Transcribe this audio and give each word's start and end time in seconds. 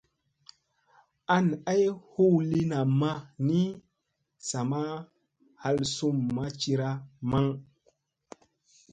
An 1.35 1.45
ay 1.71 1.83
huu 2.11 2.35
lii 2.49 2.67
namma 2.71 3.11
ni 3.47 3.61
sa 4.47 4.59
ma 4.71 4.81
hal 5.61 5.79
sum 5.95 6.17
ma 6.35 6.45
cira 6.61 6.89
maŋ. 7.31 7.45